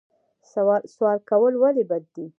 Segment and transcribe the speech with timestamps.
[0.93, 2.25] سوال کول ولې بد دي؟